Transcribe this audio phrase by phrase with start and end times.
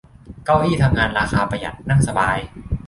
[0.45, 2.37] เก้าอี้ทำงานราคาประหยัด นั่งสบาย